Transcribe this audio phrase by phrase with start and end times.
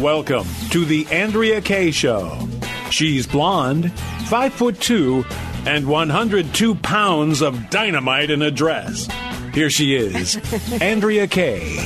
[0.00, 2.48] Welcome to the Andrea Kaye Show.
[2.90, 3.92] She's blonde,
[4.26, 5.24] five foot two,
[5.66, 9.08] and 102 pounds of dynamite in a dress.
[9.54, 10.36] Here she is,
[10.82, 11.76] Andrea Kaye.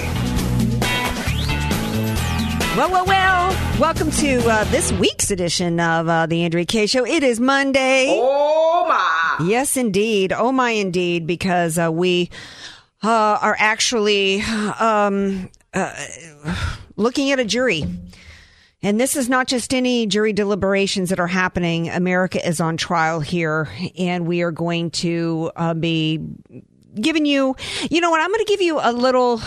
[2.77, 3.79] Well, well, well.
[3.79, 7.05] Welcome to uh, this week's edition of uh, the Andrea Kaye Show.
[7.05, 8.06] It is Monday.
[8.09, 9.47] Oh my!
[9.47, 10.33] Yes, indeed.
[10.33, 11.27] Oh my, indeed.
[11.27, 12.31] Because uh, we
[13.03, 16.07] uh, are actually um, uh,
[16.97, 17.85] looking at a jury.
[18.81, 21.89] And this is not just any jury deliberations that are happening.
[21.89, 26.20] America is on trial here, and we are going to uh, be
[26.95, 27.57] giving you,
[27.91, 28.20] you know what?
[28.20, 29.41] I'm going to give you a little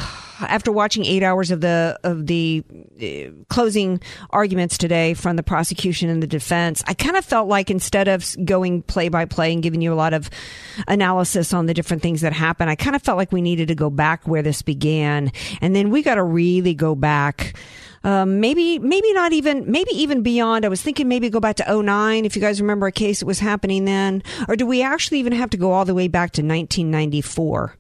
[0.47, 2.63] after watching eight hours of the of the
[3.01, 7.69] uh, closing arguments today from the prosecution and the defense, I kind of felt like
[7.69, 10.29] instead of going play by play and giving you a lot of
[10.87, 13.75] analysis on the different things that happened, I kind of felt like we needed to
[13.75, 17.55] go back where this began, and then we got to really go back.
[18.03, 20.65] Um, maybe, maybe not even, maybe even beyond.
[20.65, 23.27] I was thinking maybe go back to 09, if you guys remember a case that
[23.27, 24.23] was happening then.
[24.47, 27.75] Or do we actually even have to go all the way back to 1994?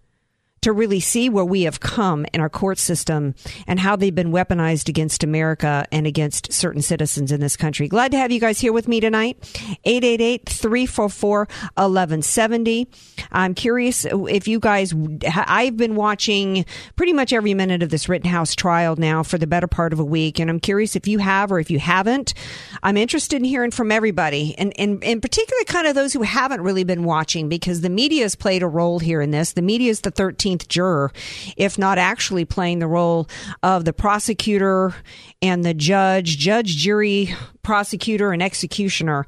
[0.61, 3.33] To really see where we have come in our court system
[3.65, 7.87] and how they've been weaponized against America and against certain citizens in this country.
[7.87, 9.39] Glad to have you guys here with me tonight.
[9.87, 12.85] 888-344-1170.
[13.31, 14.93] I'm curious if you guys,
[15.25, 16.63] I've been watching
[16.95, 20.05] pretty much every minute of this Rittenhouse trial now for the better part of a
[20.05, 20.39] week.
[20.39, 22.35] And I'm curious if you have or if you haven't.
[22.83, 26.61] I'm interested in hearing from everybody and, and in particular kind of those who haven't
[26.61, 29.53] really been watching because the media has played a role here in this.
[29.53, 31.11] The media is the 13th 13th juror,
[31.57, 33.27] if not actually playing the role
[33.63, 34.93] of the prosecutor
[35.41, 39.25] and the judge, judge, jury, prosecutor, and executioner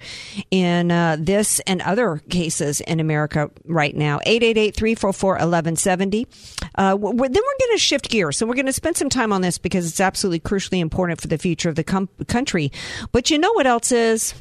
[0.52, 4.20] in uh, this and other cases in America right now.
[4.26, 6.28] 888 344 1170.
[6.76, 7.34] Uh, then we're going
[7.72, 8.38] to shift gears.
[8.38, 11.28] So we're going to spend some time on this because it's absolutely crucially important for
[11.28, 12.72] the future of the com- country.
[13.12, 14.34] But you know what else is?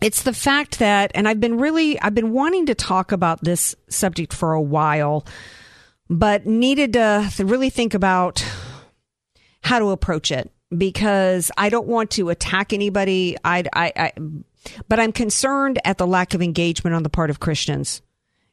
[0.00, 3.74] it's the fact that, and I've been really, I've been wanting to talk about this
[3.88, 5.24] subject for a while
[6.08, 8.44] but needed to really think about
[9.62, 13.36] how to approach it because I don't want to attack anybody.
[13.44, 14.12] I, I, I,
[14.88, 18.02] but I'm concerned at the lack of engagement on the part of Christians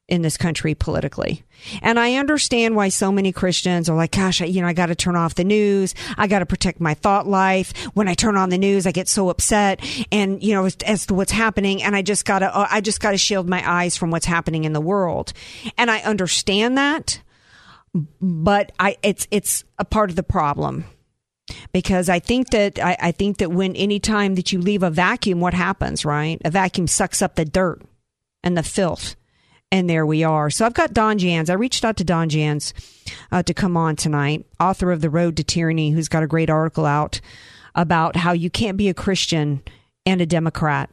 [0.10, 1.44] in this country politically.
[1.82, 4.88] And I understand why so many Christians are like, gosh, I, you know, I got
[4.88, 5.96] to turn off the news.
[6.18, 7.76] I got to protect my thought life.
[7.94, 9.80] When I turn on the news, I get so upset
[10.12, 11.82] and, you know, as, as to what's happening.
[11.82, 14.26] And I just got to, uh, I just got to shield my eyes from what's
[14.26, 15.32] happening in the world.
[15.78, 17.22] And I understand that
[17.94, 20.86] but I it's it's a part of the problem
[21.72, 24.90] because I think that I, I think that when any time that you leave a
[24.90, 26.42] vacuum, what happens, right?
[26.44, 27.82] A vacuum sucks up the dirt
[28.44, 29.16] and the filth.
[29.72, 30.52] And there we are.
[30.52, 31.50] So I've got Don Jans.
[31.50, 32.76] I reached out to Don Jans
[33.32, 36.52] uh, to come on tonight, author of The Road to Tyranny, who's got a great
[36.52, 37.20] article out
[37.74, 39.64] about how you can't be a Christian
[40.06, 40.92] and a Democrat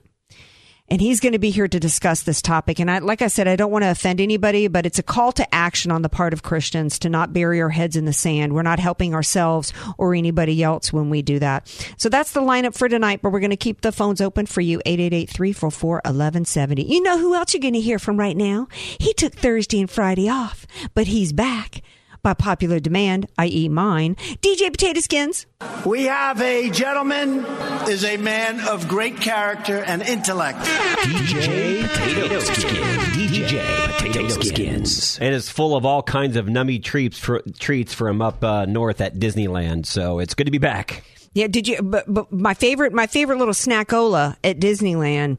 [0.90, 2.80] and he's going to be here to discuss this topic.
[2.80, 5.30] And I, like I said, I don't want to offend anybody, but it's a call
[5.32, 8.52] to action on the part of Christians to not bury our heads in the sand.
[8.52, 11.68] We're not helping ourselves or anybody else when we do that.
[11.96, 14.60] So that's the lineup for tonight, but we're going to keep the phones open for
[14.60, 16.88] you, 888-344-1170.
[16.88, 18.68] You know who else you're going to hear from right now?
[18.98, 21.82] He took Thursday and Friday off, but he's back
[22.22, 25.46] by popular demand, i.e., mine, DJ Potato Skins.
[25.84, 27.44] We have a gentleman
[27.88, 30.58] is a man of great character and intellect.
[30.58, 33.32] DJ Potato Skins.
[33.32, 35.18] DJ Potato Skins.
[35.20, 39.00] And it's full of all kinds of nummy treats for, treats from up uh, north
[39.00, 39.86] at Disneyland.
[39.86, 41.04] So it's good to be back.
[41.32, 41.80] Yeah, did you?
[41.80, 45.38] But, but my favorite, my favorite little snackola at Disneyland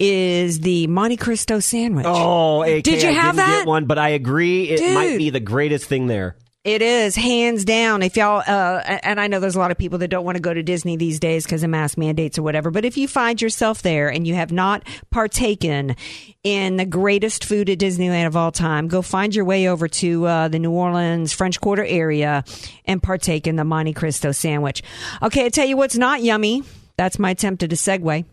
[0.00, 2.06] is the Monte Cristo sandwich.
[2.08, 3.58] Oh, AK, did you I have didn't that?
[3.60, 4.94] Get one, but I agree, it Dude.
[4.94, 6.34] might be the greatest thing there.
[6.64, 8.02] It is hands down.
[8.02, 10.42] If y'all, uh, and I know there's a lot of people that don't want to
[10.42, 12.70] go to Disney these days because of mask mandates or whatever.
[12.70, 15.94] But if you find yourself there and you have not partaken
[16.42, 20.26] in the greatest food at Disneyland of all time, go find your way over to
[20.26, 22.44] uh, the New Orleans French Quarter area
[22.84, 24.82] and partake in the Monte Cristo sandwich.
[25.22, 26.64] Okay, I tell you what's not yummy.
[26.96, 28.24] That's my attempt at a segue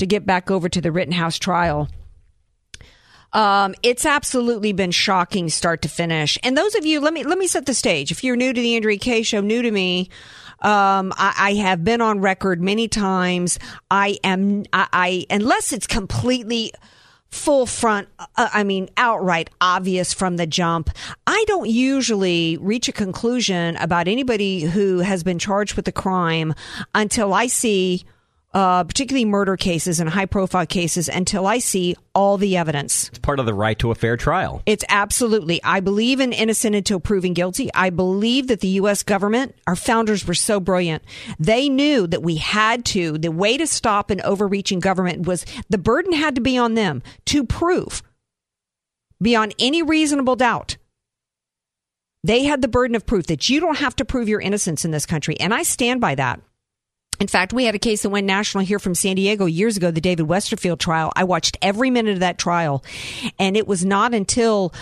[0.00, 1.88] to get back over to the Rittenhouse trial.
[3.32, 6.38] Um, it's absolutely been shocking start to finish.
[6.42, 8.10] And those of you, let me let me set the stage.
[8.10, 10.08] If you're new to the Andrea Kaye show, new to me,
[10.62, 13.58] Um, I, I have been on record many times.
[13.90, 16.72] I am, I, I unless it's completely
[17.30, 20.90] full front, uh, I mean, outright obvious from the jump.
[21.26, 26.52] I don't usually reach a conclusion about anybody who has been charged with a crime
[26.94, 28.04] until I see
[28.52, 33.08] uh, particularly murder cases and high profile cases, until I see all the evidence.
[33.08, 34.62] It's part of the right to a fair trial.
[34.66, 35.62] It's absolutely.
[35.62, 37.70] I believe in innocent until proven guilty.
[37.74, 39.02] I believe that the U.S.
[39.02, 41.04] government, our founders were so brilliant.
[41.38, 45.78] They knew that we had to, the way to stop an overreaching government was the
[45.78, 48.02] burden had to be on them to prove
[49.22, 50.76] beyond any reasonable doubt.
[52.22, 54.90] They had the burden of proof that you don't have to prove your innocence in
[54.90, 55.38] this country.
[55.40, 56.40] And I stand by that.
[57.20, 59.90] In fact, we had a case that went national here from San Diego years ago,
[59.90, 61.12] the David Westerfield trial.
[61.14, 62.82] I watched every minute of that trial,
[63.38, 64.72] and it was not until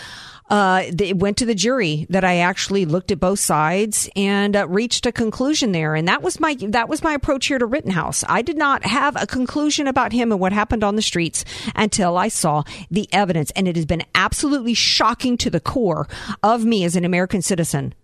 [0.49, 4.69] uh, it went to the jury that I actually looked at both sides and uh,
[4.69, 5.97] reached a conclusion there.
[5.97, 8.23] And that was my that was my approach here to Rittenhouse.
[8.29, 11.45] I did not have a conclusion about him and what happened on the streets
[11.75, 16.07] until I saw the evidence, and it has been absolutely shocking to the core
[16.45, 17.95] of me as an American citizen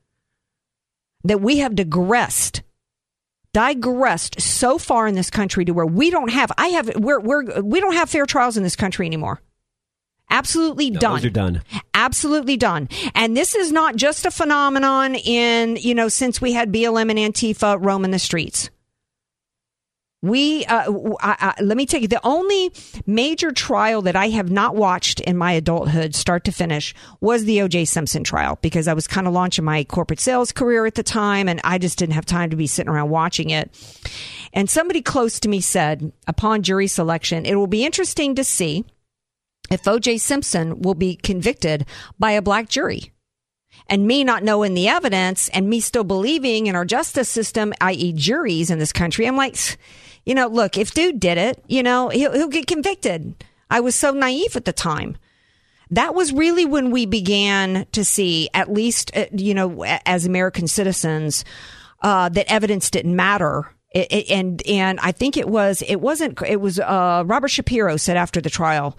[1.23, 2.63] that we have digressed
[3.55, 7.63] digressed so far in this country to where we don't have I have we're we're
[7.63, 9.41] we don't have fair trials in this country anymore.
[10.31, 11.15] Absolutely No, done.
[11.15, 11.63] those are done.
[11.95, 12.89] Absolutely done.
[13.15, 17.35] And this is not just a phenomenon in, you know, since we had BLM and
[17.35, 18.69] Antifa roaming the streets.
[20.25, 20.91] We, uh,
[21.21, 22.73] I, I- let me tell you, the only
[23.07, 27.61] major trial that I have not watched in my adulthood, start to finish, was the
[27.61, 27.85] O.J.
[27.85, 31.47] Simpson trial because I was kind of launching my corporate sales career at the time,
[31.47, 33.71] and I just didn't have time to be sitting around watching it.
[34.55, 38.87] And somebody close to me said, upon jury selection, it will be interesting to see
[39.71, 40.17] if O.J.
[40.19, 41.85] Simpson will be convicted
[42.19, 43.13] by a black jury.
[43.89, 48.15] And me not knowing the evidence and me still believing in our justice system, i.e.,
[48.15, 49.57] juries in this country, I'm like,
[50.25, 53.45] you know, look, if dude did it, you know, he'll, he'll get convicted.
[53.71, 55.17] I was so naive at the time.
[55.91, 60.67] That was really when we began to see, at least, uh, you know, as American
[60.67, 61.45] citizens,
[62.03, 63.71] uh, that evidence didn't matter.
[63.95, 67.97] It, it, and and I think it was it wasn't it was uh, Robert Shapiro
[67.97, 68.99] said after the trial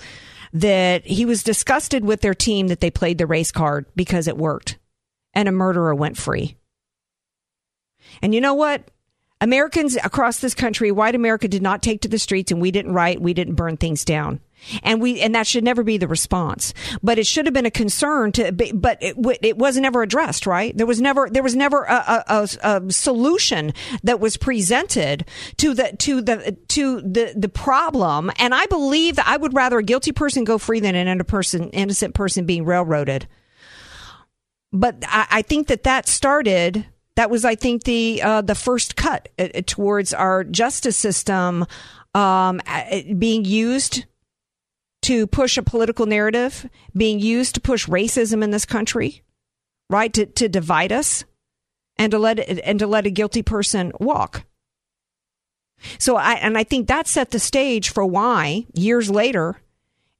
[0.53, 4.37] that he was disgusted with their team that they played the race card because it
[4.37, 4.77] worked
[5.33, 6.55] and a murderer went free.
[8.21, 8.89] And you know what?
[9.41, 12.93] Americans across this country, white America did not take to the streets and we didn't
[12.93, 14.39] riot, we didn't burn things down.
[14.81, 16.73] And we, and that should never be the response.
[17.03, 20.75] But it should have been a concern to, but it, it was never addressed, right?
[20.75, 23.73] There was never, there was never a, a, a, solution
[24.03, 25.25] that was presented
[25.57, 28.31] to the, to the, to the, the problem.
[28.39, 31.27] And I believe that I would rather a guilty person go free than an innocent
[31.27, 33.27] person, innocent person being railroaded
[34.75, 36.85] but I, I think that that started.
[37.15, 41.65] That was, I think, the uh, the first cut uh, towards our justice system
[42.13, 44.05] um, uh, being used
[45.03, 49.23] to push a political narrative, being used to push racism in this country,
[49.89, 50.11] right?
[50.13, 51.23] To to divide us,
[51.97, 54.45] and to let and to let a guilty person walk.
[55.99, 59.61] So I and I think that set the stage for why years later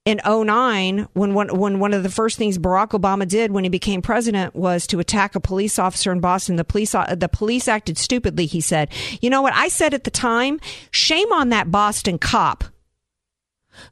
[0.06, 3.70] in 09 when one when one of the first things Barack Obama did when he
[3.70, 6.56] became president was to attack a police officer in Boston.
[6.56, 8.90] The police the police acted stupidly he said.
[9.22, 10.60] You know what I said at the time?
[10.92, 12.64] Shame on that Boston cop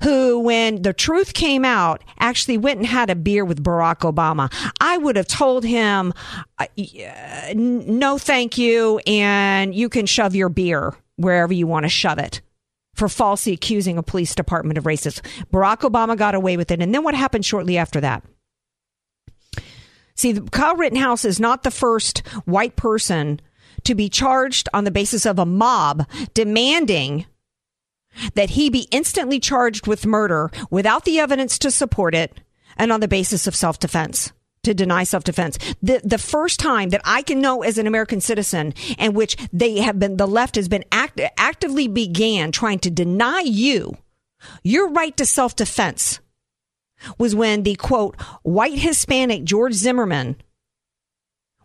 [0.01, 4.49] who, when the truth came out, actually went and had a beer with Barack Obama.
[4.79, 6.13] I would have told him,
[6.57, 6.65] uh,
[7.53, 12.41] no, thank you, and you can shove your beer wherever you want to shove it
[12.93, 15.21] for falsely accusing a police department of racism.
[15.51, 16.81] Barack Obama got away with it.
[16.81, 18.23] And then what happened shortly after that?
[20.15, 23.41] See, Kyle Rittenhouse is not the first white person
[23.83, 27.25] to be charged on the basis of a mob demanding
[28.35, 32.39] that he be instantly charged with murder without the evidence to support it
[32.77, 34.31] and on the basis of self defense.
[34.63, 35.57] To deny self defense.
[35.81, 39.79] The, the first time that I can know as an American citizen in which they
[39.79, 43.97] have been, the left has been act, actively began trying to deny you
[44.63, 46.19] your right to self defense
[47.17, 50.37] was when the quote, white Hispanic George Zimmerman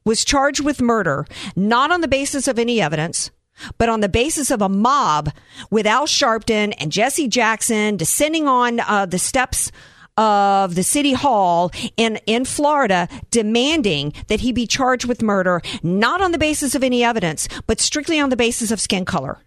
[0.04, 3.30] was charged with murder, not on the basis of any evidence,
[3.76, 5.30] but on the basis of a mob
[5.70, 9.70] with Al Sharpton and Jesse Jackson descending on uh, the steps
[10.18, 16.20] of the city hall in, in Florida demanding that he be charged with murder, not
[16.20, 19.38] on the basis of any evidence, but strictly on the basis of skin color.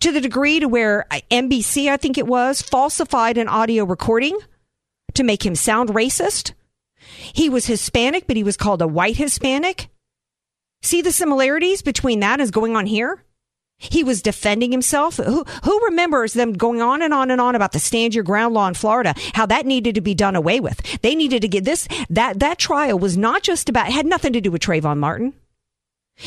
[0.00, 4.38] To the degree to where uh, NBC, I think it was, falsified an audio recording
[5.14, 6.52] to make him sound racist.
[7.32, 9.88] He was Hispanic, but he was called a white Hispanic.
[10.82, 13.22] See the similarities between that as going on here?
[13.76, 15.16] He was defending himself.
[15.16, 18.54] Who, who remembers them going on and on and on about the stand your ground
[18.54, 20.80] law in Florida, how that needed to be done away with?
[21.02, 24.40] They needed to get this, that, that trial was not just about, had nothing to
[24.40, 25.34] do with Trayvon Martin.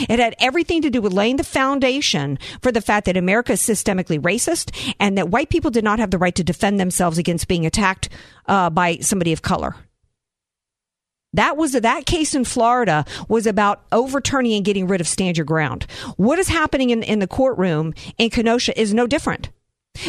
[0.10, 3.62] It had everything to do with laying the foundation for the fact that America is
[3.62, 7.48] systemically racist and that white people did not have the right to defend themselves against
[7.48, 8.10] being attacked
[8.48, 9.76] uh, by somebody of color.
[11.34, 15.46] That was that case in Florida was about overturning and getting rid of stand your
[15.46, 15.86] ground.
[16.16, 19.50] What is happening in, in the courtroom in Kenosha is no different.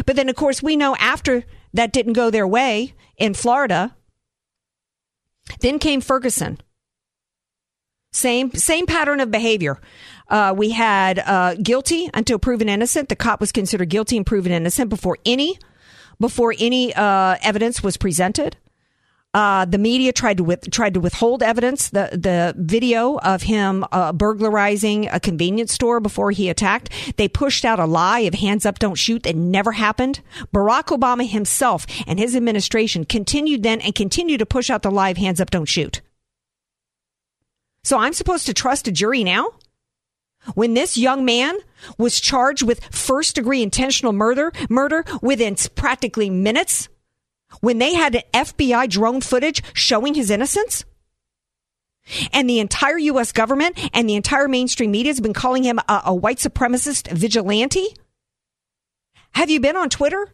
[0.06, 1.44] But then, of course, we know after
[1.74, 3.96] that didn't go their way in Florida,
[5.60, 6.58] then came Ferguson.
[8.12, 9.78] Same same pattern of behavior.
[10.28, 13.08] Uh, we had uh, guilty until proven innocent.
[13.08, 15.58] The cop was considered guilty and proven innocent before any
[16.18, 18.56] before any uh, evidence was presented.
[19.34, 21.90] Uh, the media tried to with, tried to withhold evidence.
[21.90, 26.90] The the video of him uh, burglarizing a convenience store before he attacked.
[27.16, 30.20] They pushed out a lie of hands up, don't shoot that never happened.
[30.52, 35.10] Barack Obama himself and his administration continued then and continue to push out the lie
[35.10, 36.00] of hands up, don't shoot.
[37.84, 39.50] So I'm supposed to trust a jury now?
[40.54, 41.58] When this young man
[41.98, 46.88] was charged with first degree intentional murder, murder within practically minutes,
[47.60, 50.84] when they had an FBI drone footage showing his innocence?
[52.32, 53.32] And the entire U.S.
[53.32, 57.88] government and the entire mainstream media has been calling him a, a white supremacist vigilante?
[59.32, 60.32] Have you been on Twitter?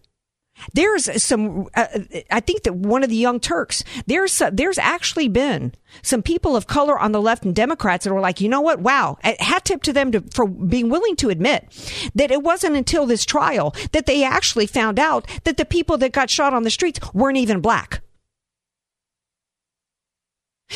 [0.72, 1.86] There's some, uh,
[2.30, 6.56] I think that one of the young Turks, there's, uh, there's actually been some people
[6.56, 8.80] of color on the left and Democrats that were like, you know what?
[8.80, 9.18] Wow.
[9.22, 11.66] Hat tip to them to, for being willing to admit
[12.14, 16.12] that it wasn't until this trial that they actually found out that the people that
[16.12, 18.00] got shot on the streets weren't even black.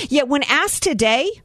[0.08, 1.42] Yet when asked today,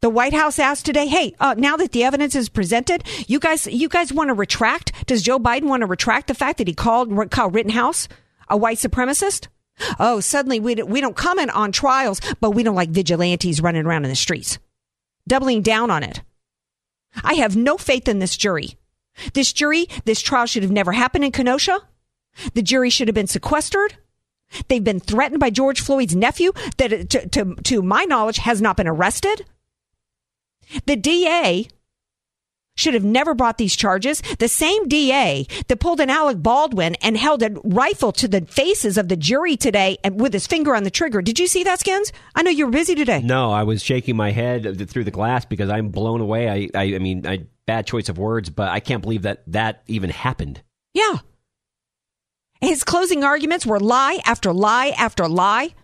[0.00, 3.66] the White House asked today, "Hey, uh, now that the evidence is presented, you guys,
[3.66, 5.06] you guys want to retract?
[5.06, 8.08] Does Joe Biden want to retract the fact that he called Kyle Rittenhouse
[8.48, 9.48] a white supremacist?"
[9.98, 14.04] Oh, suddenly we we don't comment on trials, but we don't like vigilantes running around
[14.04, 14.58] in the streets,
[15.26, 16.22] doubling down on it.
[17.22, 18.76] I have no faith in this jury.
[19.34, 21.80] This jury, this trial should have never happened in Kenosha.
[22.54, 23.96] The jury should have been sequestered.
[24.68, 28.76] They've been threatened by George Floyd's nephew, that to, to, to my knowledge has not
[28.76, 29.44] been arrested.
[30.86, 31.68] The DA
[32.78, 34.22] should have never brought these charges.
[34.38, 38.96] The same DA that pulled an Alec Baldwin and held a rifle to the faces
[38.96, 41.20] of the jury today and with his finger on the trigger.
[41.20, 42.12] Did you see that, Skins?
[42.36, 43.20] I know you were busy today.
[43.20, 46.48] No, I was shaking my head through the glass because I'm blown away.
[46.48, 49.82] I, I, I mean, I, bad choice of words, but I can't believe that that
[49.88, 50.62] even happened.
[50.94, 51.18] Yeah.
[52.60, 55.74] His closing arguments were lie after lie after lie.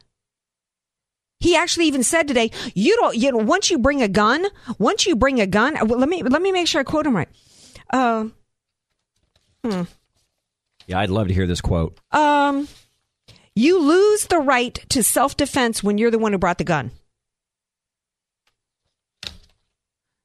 [1.44, 3.14] He actually even said today, "You don't.
[3.14, 4.46] You know, once you bring a gun,
[4.78, 5.74] once you bring a gun.
[5.74, 7.28] Let me let me make sure I quote him right.
[7.90, 8.28] Uh,
[9.62, 9.82] hmm.
[10.86, 11.98] Yeah, I'd love to hear this quote.
[12.12, 12.66] Um,
[13.54, 16.92] you lose the right to self defense when you're the one who brought the gun.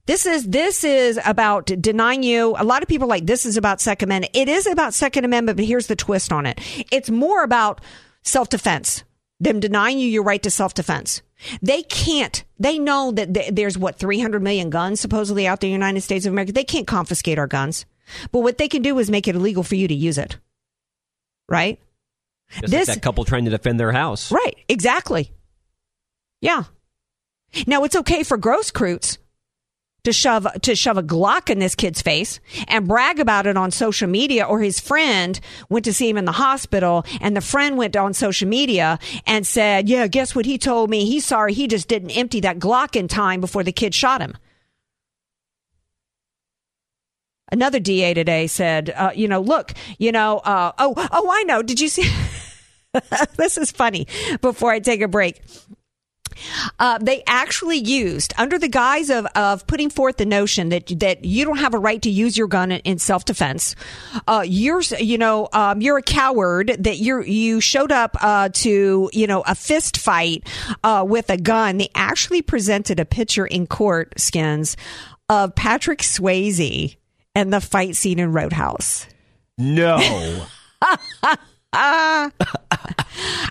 [0.05, 2.55] This is this is about denying you.
[2.57, 4.37] A lot of people like this is about Second Amendment.
[4.37, 6.61] It is about Second Amendment, but here's the twist on it.
[6.93, 7.81] It's more about
[8.23, 9.03] self defense
[9.39, 11.21] them denying you your right to self defense.
[11.61, 15.85] They can't, they know that there's what, 300 million guns supposedly out there in the
[15.85, 16.51] United States of America.
[16.51, 17.85] They can't confiscate our guns.
[18.31, 20.37] But what they can do is make it illegal for you to use it.
[21.47, 21.79] Right?
[22.61, 24.31] Just this, like that couple trying to defend their house.
[24.31, 25.31] Right, exactly.
[26.41, 26.63] Yeah.
[27.67, 29.17] Now it's okay for gross Grosskreutz
[30.03, 33.71] to shove to shove a Glock in this kid's face and brag about it on
[33.71, 35.39] social media or his friend
[35.69, 39.45] went to see him in the hospital and the friend went on social media and
[39.45, 41.05] said, "Yeah, guess what he told me?
[41.05, 44.37] He's sorry he just didn't empty that Glock in time before the kid shot him."
[47.51, 51.61] Another DA today said, uh, "You know, look, you know, uh, oh, oh, I know.
[51.61, 52.09] Did you see?"
[53.37, 54.07] this is funny.
[54.41, 55.41] Before I take a break,
[56.79, 61.25] uh, they actually used, under the guise of, of putting forth the notion that that
[61.25, 63.75] you don't have a right to use your gun in, in self defense.
[64.27, 66.75] Uh, you're, you know, um, you're a coward.
[66.79, 70.47] That you you showed up uh, to, you know, a fist fight
[70.83, 71.77] uh, with a gun.
[71.77, 74.77] They actually presented a picture in court, skins,
[75.29, 76.97] of Patrick Swayze
[77.35, 79.05] and the fight scene in Roadhouse.
[79.57, 80.45] No.
[81.71, 82.31] Uh,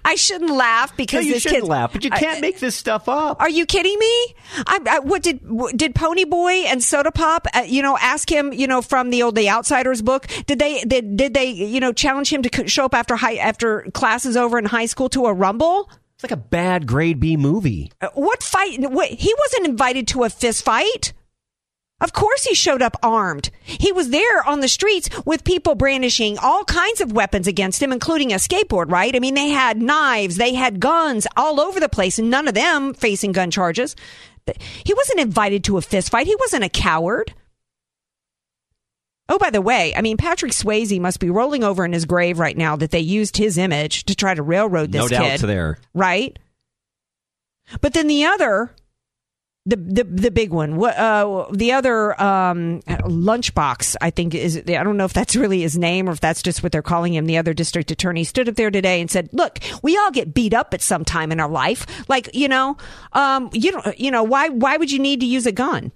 [0.04, 2.74] I shouldn't laugh because no, you shouldn't kid, laugh, but you can't I, make this
[2.74, 3.40] stuff up.
[3.40, 4.34] Are you kidding me?
[4.66, 5.40] I, I, what did
[5.76, 9.48] did Ponyboy and Sodapop, uh, you know, ask him, you know, from the old The
[9.48, 10.26] Outsiders book?
[10.46, 13.82] Did they did, did they you know challenge him to show up after high after
[13.92, 15.88] classes over in high school to a rumble?
[16.14, 17.92] It's like a bad grade B movie.
[18.00, 18.80] Uh, What fight?
[18.80, 21.12] What, he wasn't invited to a fist fight.
[22.00, 23.50] Of course, he showed up armed.
[23.62, 27.92] He was there on the streets with people brandishing all kinds of weapons against him,
[27.92, 29.14] including a skateboard, right?
[29.16, 32.54] I mean, they had knives, they had guns all over the place, and none of
[32.54, 33.96] them facing gun charges.
[34.84, 36.26] He wasn't invited to a fist fight.
[36.28, 37.34] He wasn't a coward.
[39.28, 42.38] Oh, by the way, I mean, Patrick Swayze must be rolling over in his grave
[42.38, 45.42] right now that they used his image to try to railroad this no kid doubts
[45.42, 45.78] there.
[45.92, 46.38] right?
[47.82, 48.70] But then the other,
[49.68, 54.82] the the the big one, what uh, the other um, lunchbox, I think is I
[54.82, 57.26] don't know if that's really his name or if that's just what they're calling him.
[57.26, 60.54] The other district attorney stood up there today and said, "Look, we all get beat
[60.54, 61.86] up at some time in our life.
[62.08, 62.78] Like you know,
[63.12, 65.92] um, you don't, you know, why why would you need to use a gun?"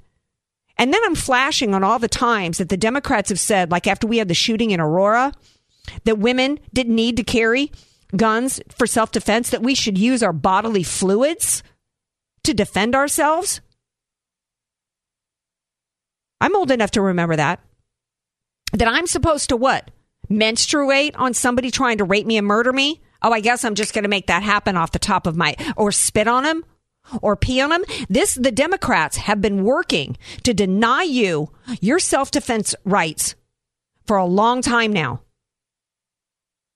[0.76, 4.06] And then I'm flashing on all the times that the Democrats have said, like after
[4.06, 5.32] we had the shooting in Aurora,
[6.04, 7.72] that women didn't need to carry
[8.14, 11.62] guns for self defense, that we should use our bodily fluids
[12.44, 13.60] to defend ourselves.
[16.40, 17.60] I'm old enough to remember that.
[18.72, 19.90] That I'm supposed to what?
[20.28, 23.00] Menstruate on somebody trying to rape me and murder me?
[23.22, 25.54] Oh, I guess I'm just going to make that happen off the top of my,
[25.76, 26.64] or spit on him?
[27.20, 27.84] Or pee on him?
[28.08, 33.34] This, the Democrats have been working to deny you your self defense rights
[34.06, 35.20] for a long time now.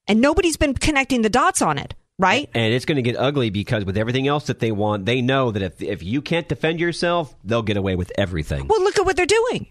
[0.06, 2.48] And nobody's been connecting the dots on it, right?
[2.54, 5.50] And it's going to get ugly because with everything else that they want, they know
[5.50, 8.66] that if if you can't defend yourself, they'll get away with everything.
[8.68, 9.68] Well, look at what they're doing.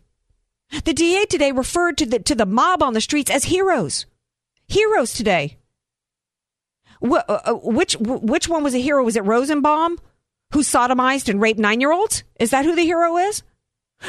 [0.84, 4.06] The DA today referred to the to the mob on the streets as heroes.
[4.68, 5.58] Heroes today.
[7.02, 9.04] Wh- uh, uh, which which one was a hero?
[9.04, 10.00] Was it Rosenbaum,
[10.54, 12.24] who sodomized and raped nine year olds?
[12.40, 13.44] Is that who the hero is?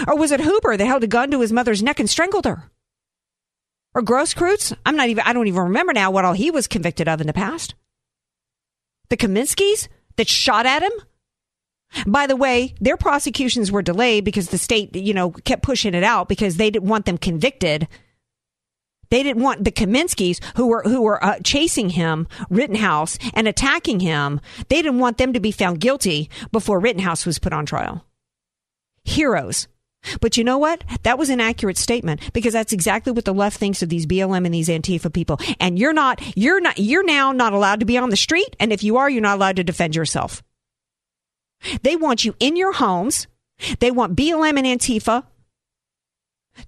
[0.06, 2.64] Or was it Huber that held a gun to his mother's neck and strangled her?
[3.94, 4.76] Or Grosskreutz?
[4.84, 5.24] I'm not even.
[5.26, 7.74] I don't even remember now what all he was convicted of in the past.
[9.08, 10.92] The Kaminskis that shot at him.
[12.06, 16.02] By the way, their prosecutions were delayed because the state, you know, kept pushing it
[16.02, 17.86] out because they didn't want them convicted.
[19.10, 24.00] They didn't want the Kaminskis who were who were uh, chasing him, Rittenhouse, and attacking
[24.00, 24.40] him.
[24.69, 28.04] They didn't want them to be found guilty before Rittenhouse was put on trial.
[29.04, 29.69] Heroes.
[30.21, 30.84] But you know what?
[31.02, 34.45] That was an accurate statement because that's exactly what the left thinks of these BLM
[34.45, 35.38] and these Antifa people.
[35.60, 38.56] And you're not, you're not, you're now not allowed to be on the street.
[38.60, 40.42] And if you are, you're not allowed to defend yourself.
[41.82, 43.26] They want you in your homes.
[43.80, 45.25] They want BLM and Antifa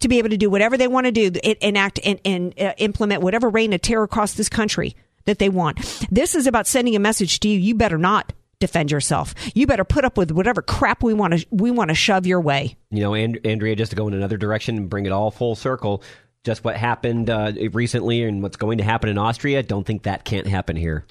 [0.00, 3.22] to be able to do whatever they want to do, enact and, and uh, implement
[3.22, 5.78] whatever reign of terror across this country that they want.
[6.10, 7.58] This is about sending a message to you.
[7.58, 9.34] You better not defend yourself.
[9.54, 12.40] You better put up with whatever crap we want to we want to shove your
[12.40, 12.76] way.
[12.90, 15.54] You know, and, Andrea, just to go in another direction and bring it all full
[15.54, 16.02] circle,
[16.44, 20.24] just what happened uh, recently and what's going to happen in Austria, don't think that
[20.24, 21.04] can't happen here.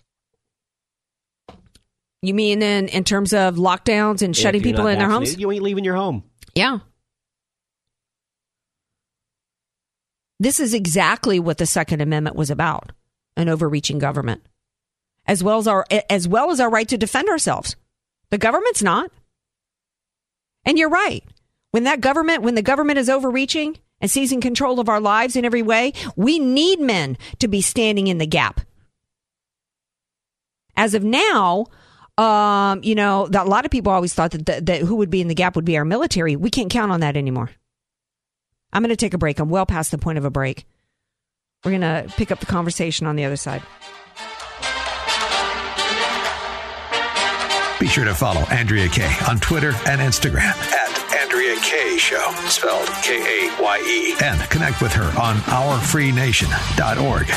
[2.22, 5.38] You mean in in terms of lockdowns and shutting people in their homes?
[5.38, 6.24] You ain't leaving your home.
[6.56, 6.80] Yeah.
[10.40, 12.92] This is exactly what the Second Amendment was about,
[13.36, 14.44] an overreaching government.
[15.28, 17.76] As well as our as well as our right to defend ourselves.
[18.30, 19.12] The government's not.
[20.66, 21.24] And you're right.
[21.72, 25.46] When that government when the government is overreaching and seizing control of our lives in
[25.46, 28.62] every way, we need men to be standing in the gap.
[30.76, 31.66] As of now,
[32.18, 35.22] um, you know, a lot of people always thought that, that, that who would be
[35.22, 36.36] in the gap would be our military.
[36.36, 37.50] We can't count on that anymore.
[38.74, 39.40] I'm going to take a break.
[39.40, 40.66] I'm well past the point of a break.
[41.64, 43.64] We're going to pick up the conversation on the other side.
[47.80, 52.88] Be sure to follow Andrea Kaye on Twitter and Instagram at Andrea Kaye Show, spelled
[53.04, 57.30] K A Y E, and connect with her on ourfreenation.org.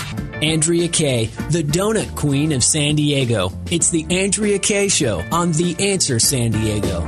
[0.42, 3.52] Andrea Kaye, the donut queen of San Diego.
[3.70, 7.06] It's the Andrea Kaye Show on The Answer San Diego.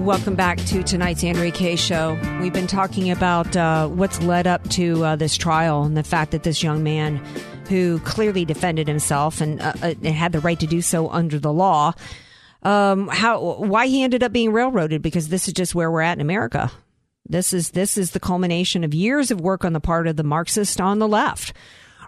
[0.00, 2.18] Welcome back to tonight's Andrea Kaye show.
[2.40, 6.32] We've been talking about uh, what's led up to uh, this trial and the fact
[6.32, 7.18] that this young man,
[7.68, 11.38] who clearly defended himself and, uh, uh, and had the right to do so under
[11.38, 11.92] the law,
[12.62, 16.18] um, how why he ended up being railroaded because this is just where we're at
[16.18, 16.70] in America.
[17.28, 20.24] This is this is the culmination of years of work on the part of the
[20.24, 21.52] Marxist on the left.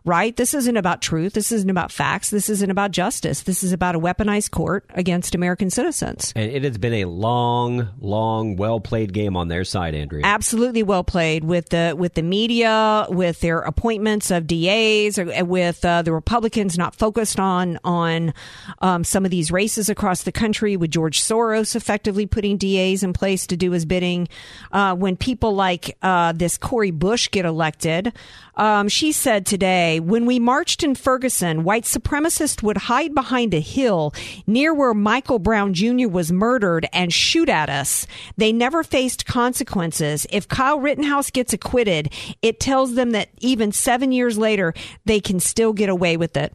[0.05, 0.37] Right?
[0.37, 1.33] This isn't about truth.
[1.35, 2.31] This isn't about facts.
[2.31, 3.43] This isn't about justice.
[3.43, 6.33] This is about a weaponized court against American citizens.
[6.35, 10.25] And it has been a long, long, well played game on their side, Andrea.
[10.25, 15.85] absolutely well played with the with the media, with their appointments of DAs, or with
[15.85, 18.35] uh, the Republicans not focused on on
[18.81, 23.13] um, some of these races across the country, with George Soros effectively putting DAs in
[23.13, 24.29] place to do his bidding.
[24.73, 28.13] Uh, when people like uh, this Cori Bush get elected,
[28.55, 33.61] um, she said today when we marched in Ferguson, white supremacists would hide behind a
[33.61, 34.13] hill
[34.47, 36.09] near where Michael Brown Jr.
[36.09, 38.07] was murdered and shoot at us.
[38.37, 40.27] They never faced consequences.
[40.31, 42.13] If Kyle Rittenhouse gets acquitted,
[42.43, 46.55] it tells them that even seven years later, they can still get away with it.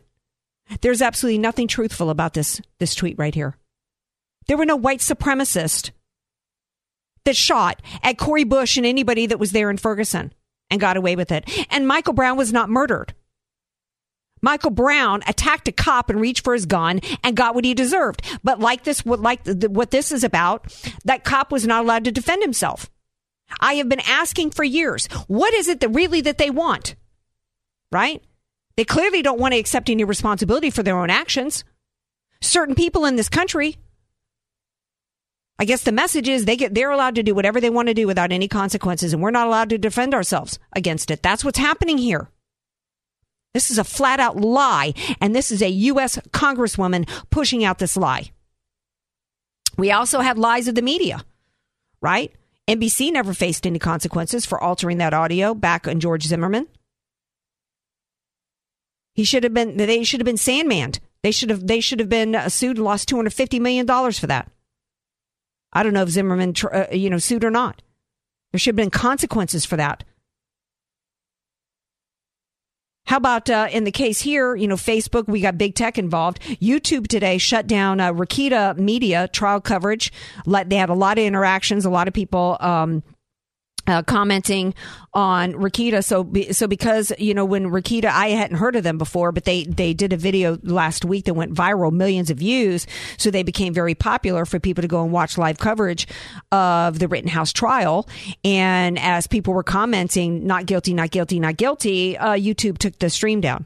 [0.81, 3.57] There's absolutely nothing truthful about this, this tweet right here.
[4.47, 5.91] There were no white supremacists
[7.25, 10.33] that shot at Cori Bush and anybody that was there in Ferguson
[10.69, 11.49] and got away with it.
[11.69, 13.13] And Michael Brown was not murdered.
[14.41, 18.21] Michael Brown attacked a cop and reached for his gun and got what he deserved.
[18.43, 20.71] But like this, what like what this is about,
[21.05, 22.89] that cop was not allowed to defend himself.
[23.59, 26.95] I have been asking for years, what is it that really that they want?
[27.91, 28.21] Right?
[28.75, 31.63] They clearly don't want to accept any responsibility for their own actions.
[32.41, 33.77] Certain people in this country
[35.59, 37.93] I guess the message is they get they're allowed to do whatever they want to
[37.93, 41.23] do without any consequences and we're not allowed to defend ourselves against it.
[41.23, 42.29] That's what's happening here.
[43.53, 47.97] This is a flat out lie and this is a US congresswoman pushing out this
[47.97, 48.31] lie.
[49.77, 51.23] We also have lies of the media,
[52.01, 52.31] right?
[52.67, 56.67] NBC never faced any consequences for altering that audio back on George Zimmerman.
[59.15, 60.99] He should have been they should have been Sandmanned.
[61.23, 64.27] They should have they should have been uh, sued and lost 250 million dollars for
[64.27, 64.51] that.
[65.73, 67.81] I don't know if Zimmerman, uh, you know, sued or not.
[68.51, 70.03] There should have been consequences for that.
[73.05, 76.41] How about uh, in the case here, you know, Facebook, we got big tech involved.
[76.41, 80.11] YouTube today shut down uh, Rekieta Media trial coverage.
[80.45, 83.03] They had a lot of interactions, a lot of people um,
[83.87, 84.73] uh, commenting
[85.13, 86.03] on Rekieta.
[86.03, 89.63] So, so because you know when Rekieta, I hadn't heard of them before, but they
[89.63, 92.85] they did a video last week that went viral, millions of views.
[93.17, 96.07] So they became very popular for people to go and watch live coverage
[96.51, 98.07] of the Rittenhouse trial.
[98.43, 103.09] And as people were commenting, not guilty, not guilty, not guilty, uh, YouTube took the
[103.09, 103.65] stream down.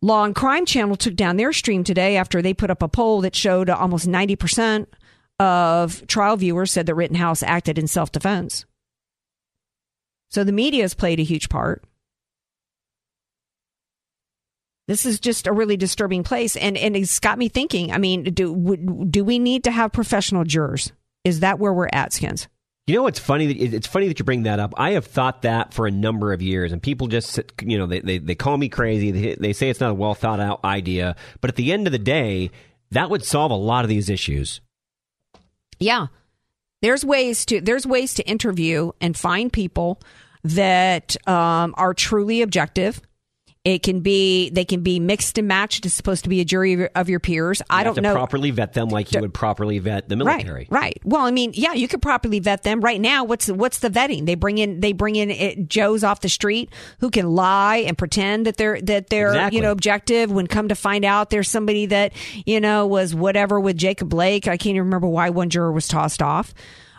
[0.00, 3.20] Law and Crime Channel took down their stream today after they put up a poll
[3.22, 4.88] that showed almost ninety percent
[5.40, 8.64] of trial viewers said that Rittenhouse acted in self defense.
[10.30, 11.84] So the media has played a huge part.
[14.86, 17.92] This is just a really disturbing place, and and it's got me thinking.
[17.92, 20.92] I mean, do do we need to have professional jurors?
[21.24, 22.48] Is that where we're at, Skins?
[22.86, 23.52] You know, it's funny.
[23.52, 24.72] That, it's funny that you bring that up.
[24.78, 28.00] I have thought that for a number of years, and people just, you know, they
[28.00, 29.10] they, they call me crazy.
[29.10, 31.92] They, they say it's not a well thought out idea, but at the end of
[31.92, 32.50] the day,
[32.90, 34.62] that would solve a lot of these issues.
[35.78, 36.06] Yeah,
[36.82, 40.00] there's ways to there's ways to interview and find people
[40.44, 43.00] that um, are truly objective.
[43.64, 45.84] It can be they can be mixed and matched.
[45.84, 47.60] It's supposed to be a jury of your peers.
[47.60, 50.68] You I don't know properly vet them like you would properly vet the military.
[50.70, 51.00] Right, right.
[51.04, 52.80] Well, I mean, yeah, you could properly vet them.
[52.80, 54.26] Right now, what's what's the vetting?
[54.26, 57.98] They bring in they bring in it, Joes off the street who can lie and
[57.98, 59.56] pretend that they're that they're exactly.
[59.56, 60.30] you know objective.
[60.30, 62.12] When come to find out, there's somebody that
[62.46, 64.46] you know was whatever with Jacob Blake.
[64.46, 66.54] I can't even remember why one juror was tossed off.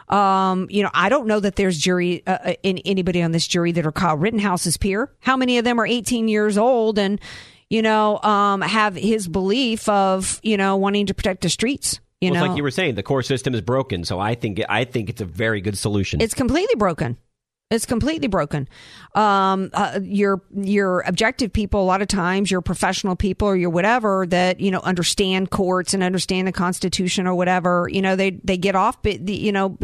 [0.10, 3.48] Um, you know, I don't know that there's jury uh, uh, in anybody on this
[3.48, 5.12] jury that are Kyle Rittenhouse's peer.
[5.19, 7.22] How many of them are 18 years old and
[7.69, 12.00] you know um, have his belief of you know wanting to protect the streets?
[12.22, 14.04] You well, know, like you were saying, the core system is broken.
[14.04, 16.22] So I think I think it's a very good solution.
[16.22, 17.17] It's completely broken.
[17.72, 18.68] It's completely broken.
[19.14, 23.70] Um, uh, your your objective people, a lot of times, your professional people or your
[23.70, 27.88] whatever that you know understand courts and understand the Constitution or whatever.
[27.92, 29.78] You know, they they get off, but you know,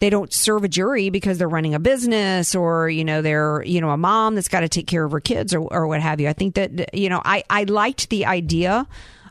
[0.00, 3.80] they don't serve a jury because they're running a business or you know they're you
[3.80, 6.20] know a mom that's got to take care of her kids or or what have
[6.20, 6.28] you.
[6.28, 8.86] I think that you know I I liked the idea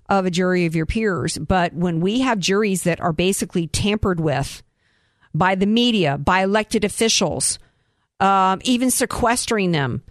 [0.09, 4.19] of a jury of your peers, but when we have juries that are basically tampered
[4.19, 4.63] with
[5.33, 7.59] by the media, by elected officials,
[8.19, 10.03] um, even sequestering them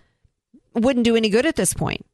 [0.75, 2.05] wouldn't do any good at this point.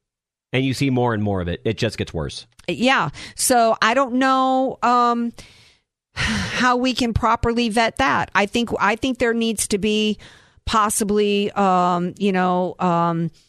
[0.53, 1.61] And you see more and more of it.
[1.65, 2.47] It just gets worse.
[2.69, 3.11] Yeah.
[3.35, 5.33] So I don't know um,
[6.15, 8.31] how we can properly vet that.
[8.35, 10.19] I think I think there needs to be
[10.65, 12.77] possibly, um, you know.
[12.79, 13.31] Um,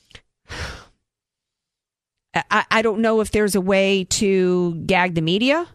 [2.52, 5.66] I, I don't know if there's a way to gag the media.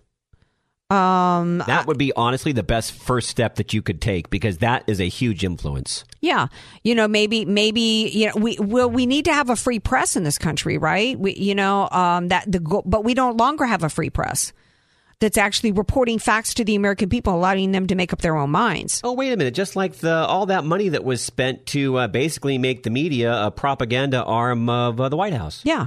[0.91, 4.83] Um, that would be honestly the best first step that you could take because that
[4.89, 6.05] is a huge influence.
[6.21, 6.49] Yeah,
[6.83, 10.17] you know, maybe, maybe, you know, we well, we need to have a free press
[10.17, 11.19] in this country, right?
[11.19, 14.53] We, you know, um, that the but we don't longer have a free press
[15.21, 18.51] that's actually reporting facts to the American people, allowing them to make up their own
[18.51, 19.01] minds.
[19.05, 19.55] Oh, wait a minute!
[19.55, 23.47] Just like the all that money that was spent to uh, basically make the media
[23.47, 25.61] a propaganda arm of uh, the White House.
[25.65, 25.87] Yeah.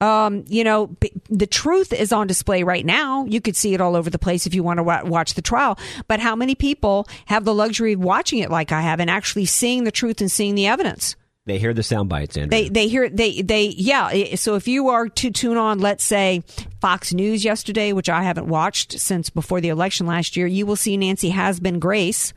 [0.00, 0.96] Um, you know,
[1.28, 3.24] the truth is on display right now.
[3.24, 5.78] You could see it all over the place if you want to watch the trial.
[6.06, 9.46] But how many people have the luxury of watching it like I have and actually
[9.46, 11.16] seeing the truth and seeing the evidence?
[11.48, 12.64] They hear the sound bites, Andrea.
[12.64, 14.34] They they hear they they yeah.
[14.34, 16.42] So if you are to tune on, let's say
[16.82, 20.76] Fox News yesterday, which I haven't watched since before the election last year, you will
[20.76, 22.34] see Nancy has been Grace.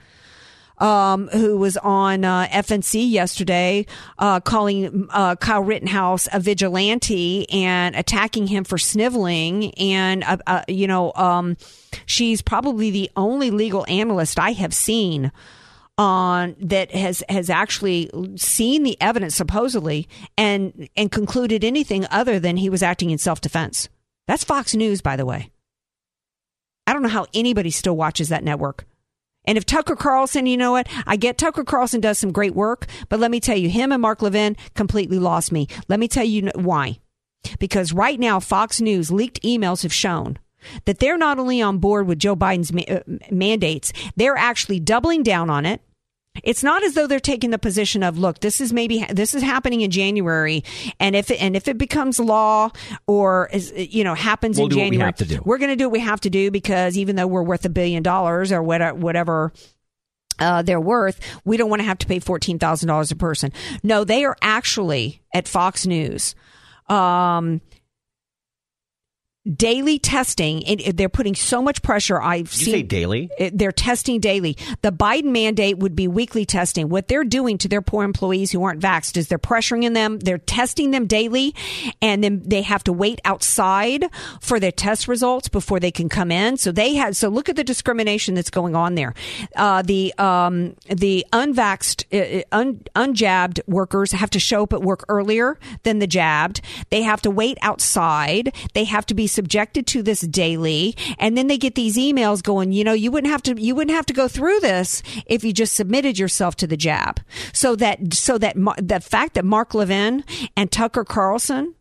[0.81, 3.85] Um, who was on uh, FNC yesterday,
[4.17, 9.75] uh, calling uh, Kyle Rittenhouse a vigilante and attacking him for sniveling.
[9.75, 11.55] And, uh, uh, you know, um,
[12.07, 15.31] she's probably the only legal analyst I have seen
[16.01, 22.57] on that has has actually seen the evidence supposedly and and concluded anything other than
[22.57, 23.87] he was acting in self defense.
[24.27, 25.51] That's Fox News, by the way.
[26.87, 28.85] I don't know how anybody still watches that network.
[29.45, 30.87] And if Tucker Carlson, you know what?
[31.05, 34.01] I get Tucker Carlson does some great work, but let me tell you, him and
[34.01, 35.67] Mark Levin completely lost me.
[35.87, 36.99] Let me tell you why.
[37.59, 40.37] Because right now, Fox News leaked emails have shown
[40.85, 43.01] that they're not only on board with Joe Biden's ma- uh,
[43.31, 45.81] mandates, they're actually doubling down on it.
[46.43, 49.43] It's not as though they're taking the position of, look, this is maybe this is
[49.43, 50.63] happening in January,
[50.99, 52.69] and if it, and if it becomes law
[53.05, 55.41] or is, you know happens We'll in we January, do.
[55.43, 57.69] we're going to do what we have to do because even though we're worth a
[57.69, 59.51] billion dollars or whatever, whatever
[60.39, 63.51] uh, they're worth, we don't want to have to pay fourteen thousand dollars a person.
[63.83, 66.33] No, they are actually at Fox News.
[66.87, 67.59] Um,
[69.55, 73.29] daily testing and they're putting so much pressure i've you seen say daily?
[73.39, 74.55] it- they're testing daily.
[74.81, 76.89] The Biden mandate would be weekly testing.
[76.89, 80.19] What they're doing to their poor employees who aren't vaxxed is they're pressuring in them.
[80.19, 81.53] They're testing them daily,
[82.01, 84.05] and then they have to wait outside
[84.41, 86.57] for their test results before they can come in.
[86.57, 87.15] So they had.
[87.17, 89.13] So look at the discrimination that's going on there.
[89.55, 95.03] Uh, the um, the unvaxxed, uh, un, unjabbed workers have to show up at work
[95.09, 96.61] earlier than the jabbed.
[96.89, 98.53] They have to wait outside.
[98.73, 102.71] They have to be subjected to this daily, and then they get these emails going.
[102.71, 103.59] You know, you wouldn't have to.
[103.59, 107.19] You wouldn't have to go through this if you just submitted yourself to the jab.
[107.53, 110.23] So that so that the fact that Mark Levin
[110.55, 111.75] and Tucker Carlson.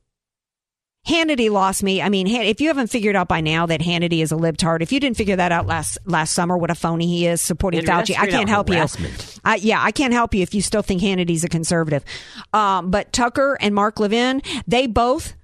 [1.08, 2.02] Hannity lost me.
[2.02, 4.92] I mean, if you haven't figured out by now that Hannity is a libtard, if
[4.92, 8.14] you didn't figure that out last last summer, what a phony he is supporting Fauci,
[8.18, 9.14] I can't help harassment.
[9.34, 9.40] you.
[9.42, 12.04] I, yeah, I can't help you if you still think Hannity's a conservative.
[12.52, 15.34] Um, but Tucker and Mark Levin, they both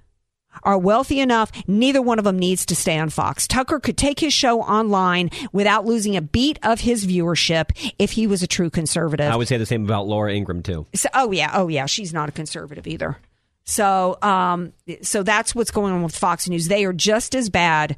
[0.63, 1.51] are wealthy enough.
[1.67, 3.47] Neither one of them needs to stay on Fox.
[3.47, 8.27] Tucker could take his show online without losing a beat of his viewership if he
[8.27, 9.31] was a true conservative.
[9.31, 10.85] I would say the same about Laura Ingraham too.
[10.93, 13.17] So, oh yeah, oh yeah, she's not a conservative either.
[13.65, 16.67] So, um, so that's what's going on with Fox News.
[16.67, 17.97] They are just as bad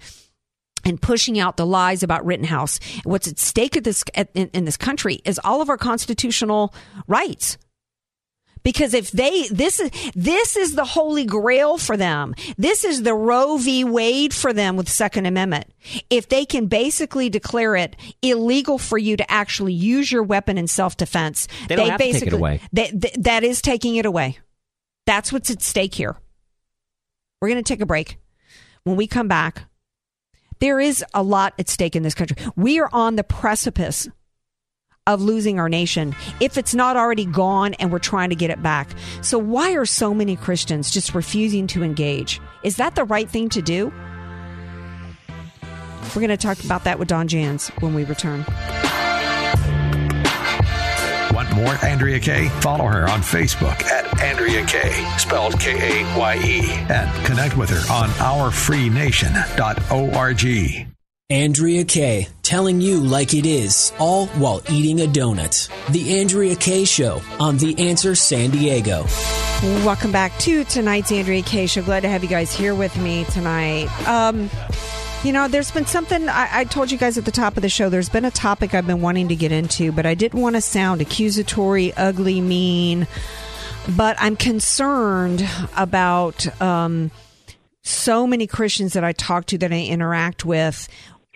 [0.84, 2.80] and pushing out the lies about Rittenhouse.
[3.04, 6.74] What's at stake at this at, in, in this country is all of our constitutional
[7.08, 7.58] rights.
[8.64, 12.36] Because if they this is this is the holy grail for them.
[12.58, 13.84] This is the Roe v.
[13.84, 15.66] Wade for them with Second Amendment.
[16.10, 20.68] If they can basically declare it illegal for you to actually use your weapon in
[20.68, 22.62] self defense, They it basically away.
[22.74, 24.40] they- th- that is taking it away.
[25.06, 26.18] That's what's at stake here.
[27.42, 28.18] We're going to take a break.
[28.84, 29.64] When we come back,
[30.60, 32.36] there is a lot at stake in this country.
[32.56, 34.08] We are on the precipice
[35.14, 38.64] of losing our nation if it's not already gone and we're trying to get it
[38.64, 38.90] back.
[39.22, 42.42] So, why are so many Christians just refusing to engage?
[42.64, 43.92] Is that the right thing to do?
[46.16, 48.44] We're going to talk about that with Don Jans when we return.
[51.34, 52.50] Want more Andrea Kaye?
[52.62, 57.70] Follow her on Facebook at Andrea Kaye, spelled K A Y E, and connect with
[57.70, 60.89] her on ourfreenation.org.
[61.32, 65.70] Andrea Kaye, telling you like it is, all while eating a donut.
[65.92, 69.06] The Andrea Kaye Show on The Answer San Diego.
[69.86, 71.84] Welcome back to tonight's Andrea Kaye Show.
[71.84, 73.90] Glad to have you guys here with me tonight.
[74.08, 74.50] Um,
[75.24, 77.70] you know, there's been something I, I told you guys at the top of the
[77.70, 77.90] show.
[77.90, 80.62] There's been a topic I've been wanting to get into, but I didn't want to
[80.62, 83.06] sound accusatory, ugly, mean.
[83.96, 87.12] But I'm concerned about um,
[87.84, 90.88] so many Christians that I talk to, that I interact with,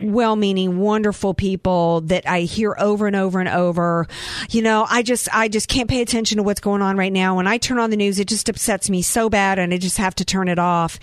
[0.01, 4.07] well meaning wonderful people that I hear over and over and over.
[4.49, 7.35] You know, I just I just can't pay attention to what's going on right now.
[7.35, 9.97] When I turn on the news, it just upsets me so bad and I just
[9.97, 10.99] have to turn it off.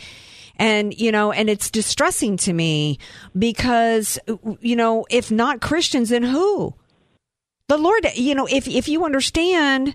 [0.56, 2.98] And, you know, and it's distressing to me
[3.36, 4.18] because,
[4.60, 6.74] you know, if not Christians, then who?
[7.68, 9.94] The Lord, you know, if, if you understand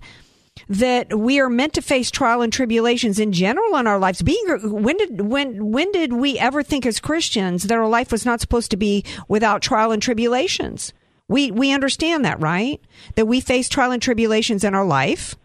[0.68, 4.22] that we are meant to face trial and tribulations in general in our lives.
[4.22, 8.26] Being when did when when did we ever think as Christians that our life was
[8.26, 10.94] not supposed to be without trial and tribulations?
[11.28, 12.82] We we understand that, right?
[13.16, 15.36] That we face trial and tribulations in our life.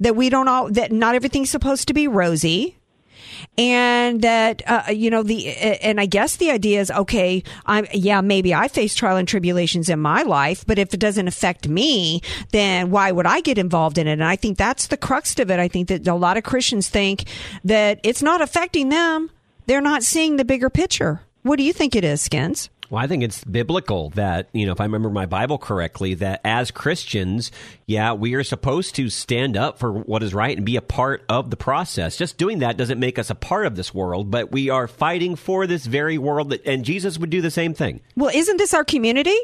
[0.00, 2.78] That we don't all that not everything's supposed to be rosy.
[3.56, 7.42] And that uh, you know the and I guess the idea is okay.
[7.66, 11.28] I'm yeah maybe I face trial and tribulations in my life, but if it doesn't
[11.28, 12.20] affect me,
[12.50, 14.12] then why would I get involved in it?
[14.12, 15.58] And I think that's the crux of it.
[15.58, 17.24] I think that a lot of Christians think
[17.64, 19.30] that it's not affecting them.
[19.66, 21.22] They're not seeing the bigger picture.
[21.42, 22.70] What do you think it is, Skins?
[22.90, 26.40] Well, I think it's biblical that, you know, if I remember my Bible correctly, that
[26.44, 27.50] as Christians,
[27.86, 31.24] yeah, we are supposed to stand up for what is right and be a part
[31.28, 32.16] of the process.
[32.16, 35.34] Just doing that doesn't make us a part of this world, but we are fighting
[35.34, 38.00] for this very world that, and Jesus would do the same thing.
[38.16, 39.36] Well, isn't this our community?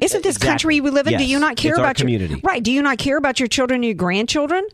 [0.00, 0.48] Isn't this Exactly.
[0.48, 1.18] country we live in?
[1.18, 2.34] Do you not care it's about community.
[2.34, 2.62] your right?
[2.62, 4.66] Do you not care about your children and your grandchildren?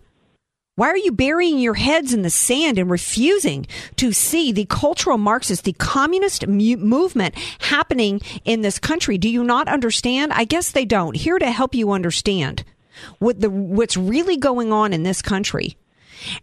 [0.76, 5.18] Why are you burying your heads in the sand and refusing to see the cultural
[5.18, 9.16] Marxist, the communist mu- movement happening in this country?
[9.16, 10.32] Do you not understand?
[10.32, 11.14] I guess they don't.
[11.14, 12.64] Here to help you understand
[13.20, 15.76] what the what's really going on in this country.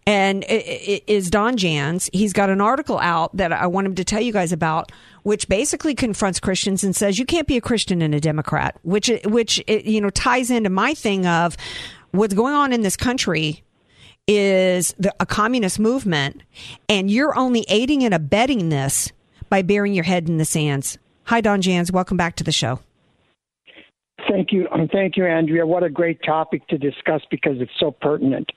[0.06, 0.54] And i-
[0.88, 2.08] i- is Don Jans.
[2.14, 4.92] He's got an article out that I want him to tell you guys about,
[5.24, 9.10] which basically confronts Christians and says you can't be a Christian and a Democrat, which
[9.26, 11.54] which you know ties into my thing of
[12.12, 13.62] what's going on in this country
[14.26, 16.42] is the, a communist movement,
[16.88, 19.12] and you're only aiding and abetting this
[19.48, 20.98] by burying your head in the sands.
[21.24, 21.92] Hi, Don Jans.
[21.92, 22.80] Welcome back to the show.
[24.28, 24.68] Thank you.
[24.72, 25.66] Um, Thank you, Andrea.
[25.66, 28.50] What a great topic to discuss because it's so pertinent.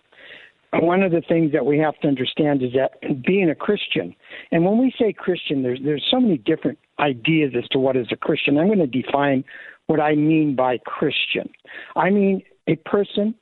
[0.73, 4.13] One of the things that we have to understand is that being a Christian,
[4.51, 8.08] and when we say Christian, there's there's so many different ideas as to what is
[8.12, 8.58] a Christian.
[8.58, 9.45] I'm going to define
[9.88, 11.49] what I mean by Christian.
[11.95, 13.36] I mean a person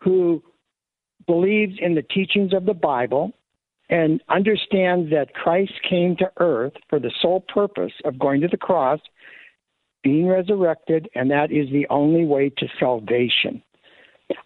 [0.00, 0.42] who
[1.26, 3.32] believes in the teachings of the Bible
[3.90, 8.56] and understands that Christ came to earth for the sole purpose of going to the
[8.56, 9.00] cross,
[10.02, 13.62] being resurrected, and that is the only way to salvation.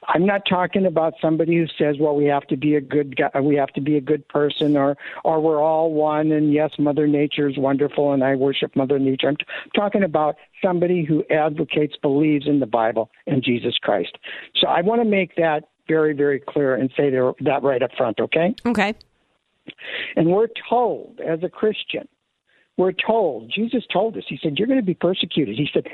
[0.09, 3.31] I'm not talking about somebody who says, "Well, we have to be a good guy,
[3.41, 7.07] we have to be a good person," or "or we're all one." And yes, Mother
[7.07, 9.29] Nature is wonderful, and I worship Mother Nature.
[9.29, 14.19] I'm t- talking about somebody who advocates, believes in the Bible and Jesus Christ.
[14.57, 18.20] So I want to make that very, very clear and say that right up front.
[18.20, 18.55] Okay.
[18.66, 18.94] Okay.
[20.16, 22.09] And we're told as a Christian,
[22.77, 25.57] we're told, Jesus told us, he said, You're going to be persecuted.
[25.57, 25.85] He said,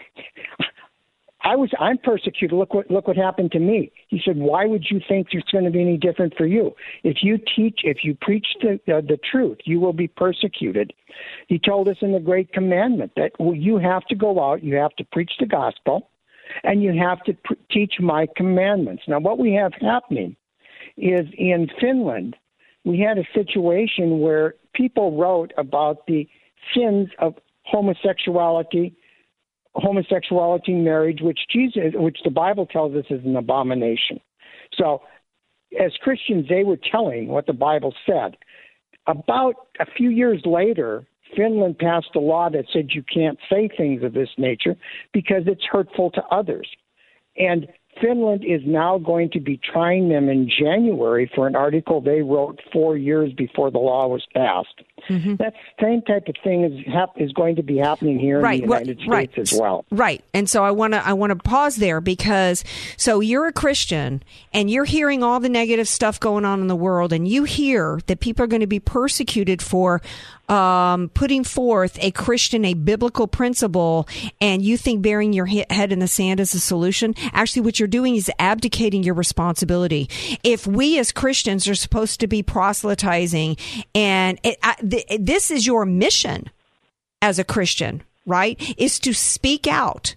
[1.44, 2.56] I was I'm persecuted.
[2.56, 3.92] Look what look what happened to me.
[4.08, 6.74] He said, Why would you think it's going to be any different for you?
[7.04, 10.92] If you teach if you preach the uh, the truth, you will be persecuted.
[11.46, 14.76] He told us in the great commandment that well, you have to go out, you
[14.76, 16.08] have to preach the gospel,
[16.62, 19.02] and you have to pr- teach my commandments.
[19.06, 20.36] Now what we have happening
[20.96, 22.36] is in Finland,
[22.84, 26.28] we had a situation where people wrote about the
[26.74, 28.94] sins of homosexuality,
[29.74, 34.20] homosexuality, marriage, which Jesus, which the Bible tells us is an abomination.
[34.74, 35.02] So,
[35.80, 38.36] as Christians, they were telling what the Bible said.
[39.06, 41.04] About a few years later,
[41.36, 44.76] Finland passed a law that said you can't say things of this nature
[45.12, 46.68] because it's hurtful to others.
[47.36, 47.66] And
[48.00, 52.60] Finland is now going to be trying them in January for an article they wrote
[52.72, 54.82] four years before the law was passed.
[55.08, 55.52] That
[55.82, 58.74] same type of thing is hap- is going to be happening here right, in the
[58.74, 59.84] United well, States right, as well.
[59.90, 62.64] Right, and so I want to I want to pause there because
[62.96, 66.76] so you're a Christian and you're hearing all the negative stuff going on in the
[66.76, 70.00] world, and you hear that people are going to be persecuted for
[70.48, 74.08] um, putting forth a Christian, a biblical principle,
[74.40, 77.14] and you think burying your he- head in the sand is a solution.
[77.32, 80.08] Actually, what you're doing is abdicating your responsibility.
[80.42, 83.56] If we as Christians are supposed to be proselytizing,
[83.94, 86.50] and it, I, th- this is your mission
[87.22, 88.60] as a Christian, right?
[88.78, 90.14] Is to speak out.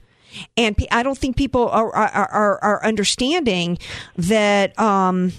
[0.56, 3.78] And I don't think people are are, are, are understanding
[4.18, 4.78] that.
[4.80, 5.34] Um,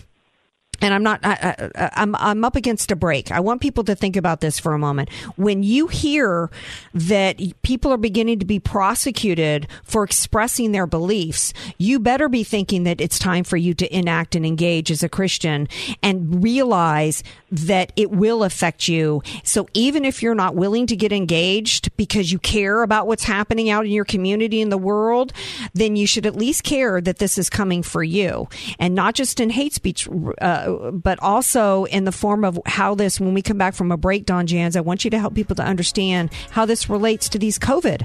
[0.80, 1.20] and I'm not.
[1.24, 3.30] I, I, I'm I'm up against a break.
[3.30, 5.10] I want people to think about this for a moment.
[5.36, 6.50] When you hear
[6.94, 12.84] that people are beginning to be prosecuted for expressing their beliefs, you better be thinking
[12.84, 15.68] that it's time for you to enact and engage as a Christian
[16.02, 19.22] and realize that it will affect you.
[19.42, 23.70] So even if you're not willing to get engaged because you care about what's happening
[23.70, 25.32] out in your community in the world,
[25.72, 29.40] then you should at least care that this is coming for you and not just
[29.40, 30.08] in hate speech.
[30.40, 33.96] Uh, but also in the form of how this, when we come back from a
[33.96, 37.38] break, Don Jans, I want you to help people to understand how this relates to
[37.38, 38.02] these COVID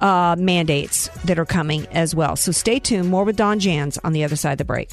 [0.00, 2.36] uh, mandates that are coming as well.
[2.36, 3.08] So stay tuned.
[3.08, 4.90] More with Don Jans on the other side of the break.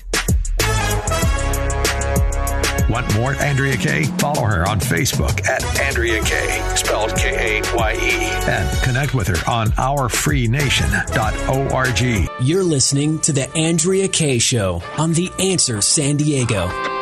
[2.89, 4.03] Want more Andrea Kaye?
[4.19, 8.11] Follow her on Facebook at Andrea Kaye, spelled K A Y E,
[8.47, 12.47] and connect with her on ourfreenation.org.
[12.47, 16.94] You're listening to The Andrea Kaye Show on The Answer San Diego.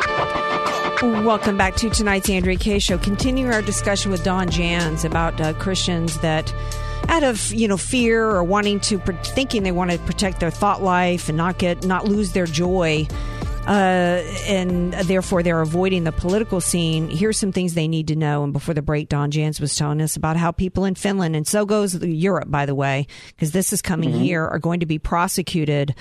[1.04, 2.96] Welcome back to tonight's Andrea Kaye Show.
[2.96, 6.50] Continuing our discussion with Don Jans about uh, Christians that,
[7.10, 10.82] out of you know fear or wanting to thinking they want to protect their thought
[10.82, 13.06] life and not get not lose their joy,
[13.66, 17.10] uh, and therefore they're avoiding the political scene.
[17.10, 18.42] Here's some things they need to know.
[18.42, 21.46] And before the break, Don Jans was telling us about how people in Finland, and
[21.46, 24.22] so goes Europe, by the way, because this is coming mm-hmm.
[24.22, 25.94] here, are going to be prosecuted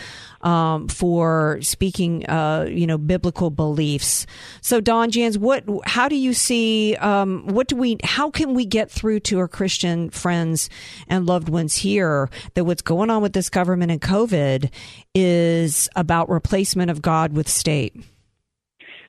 [0.43, 4.27] um, for speaking, uh, you know, biblical beliefs.
[4.61, 5.63] So, Don Jans, what?
[5.85, 6.95] How do you see?
[6.97, 7.97] Um, what do we?
[8.03, 10.69] How can we get through to our Christian friends
[11.07, 14.69] and loved ones here that what's going on with this government and COVID
[15.15, 17.95] is about replacement of God with state?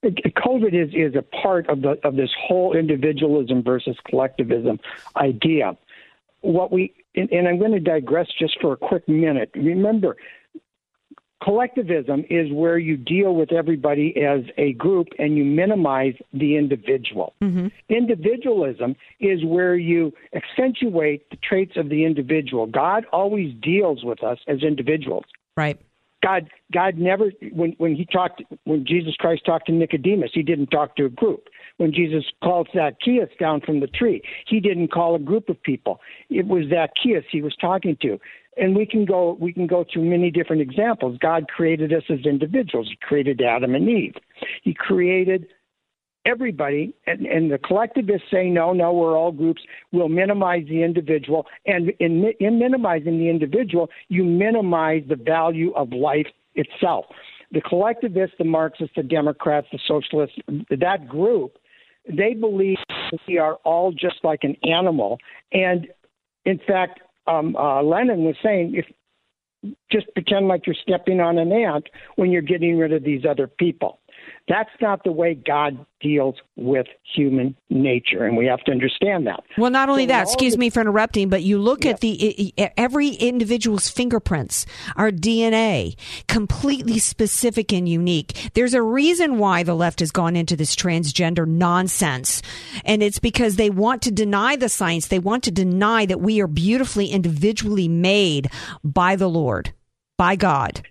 [0.05, 4.78] COVID is, is a part of the of this whole individualism versus collectivism
[5.16, 5.76] idea.
[6.43, 9.51] What we and, and I'm going to digress just for a quick minute.
[9.55, 10.16] Remember,
[11.45, 17.34] collectivism is where you deal with everybody as a group and you minimize the individual.
[17.42, 17.66] Mm-hmm.
[17.90, 22.66] Individualism is where you accentuate the traits of the individual.
[22.66, 25.24] God always deals with us as individuals.
[25.57, 25.78] Right.
[26.24, 30.68] God God never when when he talked when Jesus Christ talked to Nicodemus, he didn't
[30.68, 31.49] talk to a group.
[31.76, 36.01] When Jesus called Zacchaeus down from the tree, he didn't call a group of people.
[36.30, 38.18] It was Zacchaeus he was talking to.
[38.57, 41.19] And we can go we can go through many different examples.
[41.21, 42.89] God created us as individuals.
[42.89, 44.15] He created Adam and Eve.
[44.63, 45.47] He created
[46.27, 49.63] everybody, and, and the collectivists say, no, no, we're all groups.
[49.93, 51.47] We'll minimize the individual.
[51.67, 57.07] And in, in minimizing the individual, you minimize the value of life itself.
[57.53, 60.37] The collectivists, the Marxists, the Democrats, the socialists,
[60.71, 61.59] that group,
[62.09, 62.77] they believe
[63.29, 65.19] we are all just like an animal.
[65.53, 65.89] And
[66.45, 68.87] in fact, um, uh, Lenin was saying, if
[69.91, 73.47] just pretend like you're stepping on an ant when you're getting rid of these other
[73.47, 73.99] people.
[74.47, 79.42] That's not the way God deals with human nature, and we have to understand that.
[79.57, 83.09] Well, not only so that, excuse me for interrupting, but you look at the every
[83.09, 84.66] individual's fingerprints,
[84.97, 85.97] our DNA,
[86.28, 88.51] completely specific and unique.
[88.53, 92.42] There's a reason why the left has gone into this transgender nonsense,
[92.84, 95.09] and it's because they want to deny the science.
[95.09, 98.51] They want to deny that we are beautifully individually made
[98.84, 99.72] by the Lord,
[100.18, 100.82] by God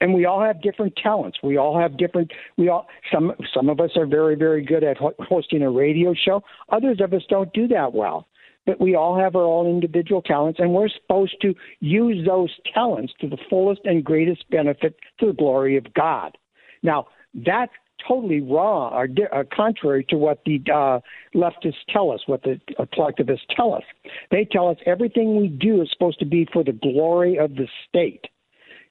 [0.00, 1.38] and we all have different talents.
[1.42, 2.32] We all have different.
[2.56, 6.14] We all some some of us are very very good at ho- hosting a radio
[6.14, 6.42] show.
[6.70, 8.26] Others of us don't do that well.
[8.66, 13.12] But we all have our own individual talents, and we're supposed to use those talents
[13.20, 16.38] to the fullest and greatest benefit to the glory of God.
[16.82, 17.72] Now, that's
[18.06, 21.00] totally wrong or, di- or contrary to what the uh,
[21.34, 23.82] leftists tell us, what the uh, collectivists tell us.
[24.30, 27.68] They tell us everything we do is supposed to be for the glory of the
[27.88, 28.26] state.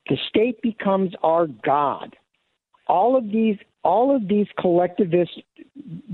[0.10, 2.16] The state becomes our God.
[2.88, 5.41] All of these, all of these collectivist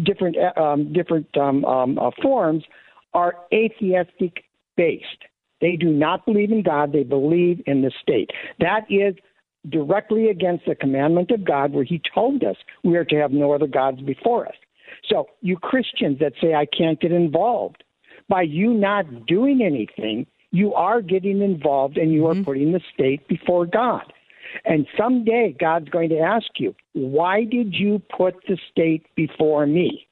[0.03, 2.63] different um, different um, um, uh, forms
[3.13, 4.43] are atheistic
[4.77, 5.05] based.
[5.61, 6.93] They do not believe in God.
[6.93, 8.29] They believe in the state.
[8.59, 9.15] That is
[9.67, 13.51] directly against the commandment of God, where He told us we are to have no
[13.51, 14.55] other gods before us.
[15.07, 17.83] So, you Christians that say I can't get involved,
[18.27, 22.41] by you not doing anything, you are getting involved and you mm-hmm.
[22.41, 24.11] are putting the state before God.
[24.65, 30.07] And someday God's going to ask you, why did you put the state before me?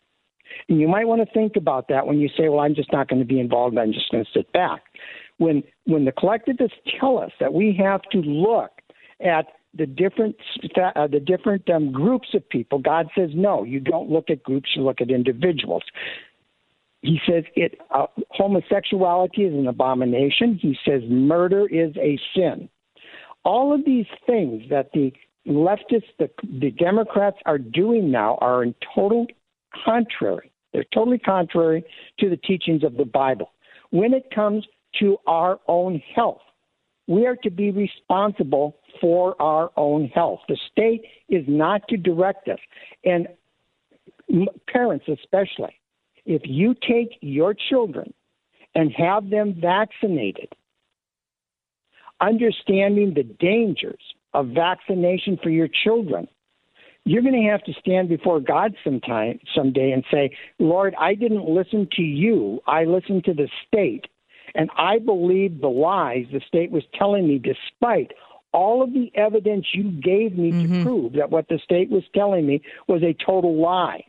[0.70, 3.08] And you might want to think about that when you say, well, I'm just not
[3.10, 3.78] going to be involved.
[3.78, 4.82] I'm just going to sit back.
[5.38, 8.72] When, when the collectivists tell us that we have to look
[9.24, 10.36] at the different
[10.76, 12.80] uh, the different um, groups of people.
[12.80, 13.64] God says no.
[13.64, 14.70] You don't look at groups.
[14.76, 15.84] You look at individuals.
[17.08, 20.60] He says it uh, homosexuality is an abomination.
[20.62, 22.68] He says murder is a sin.
[23.46, 25.14] All of these things that the
[25.48, 26.30] leftists, the,
[26.60, 29.26] the Democrats are doing now are in total
[29.86, 30.52] contrary.
[30.74, 31.86] They're totally contrary
[32.20, 33.52] to the teachings of the Bible.
[33.92, 34.66] When it comes
[35.00, 36.42] to our own health,
[37.08, 40.42] we are to be responsible for our own health.
[40.50, 42.60] The state is not to direct us.
[43.06, 43.30] And
[44.68, 45.80] parents, especially,
[46.28, 48.14] if you take your children
[48.76, 50.54] and have them vaccinated,
[52.20, 54.02] understanding the dangers
[54.34, 56.28] of vaccination for your children,
[57.06, 61.48] you're going to have to stand before God sometime someday and say, "Lord, I didn't
[61.48, 62.60] listen to you.
[62.68, 64.06] I listened to the state,
[64.54, 68.12] and I believed the lies the state was telling me despite
[68.52, 70.80] all of the evidence you gave me mm-hmm.
[70.80, 74.04] to prove that what the state was telling me was a total lie."